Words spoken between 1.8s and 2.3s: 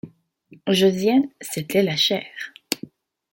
la chair.